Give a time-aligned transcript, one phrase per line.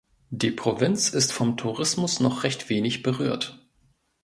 [0.31, 3.63] Die Provinz ist vom Tourismus noch recht wenig berührt.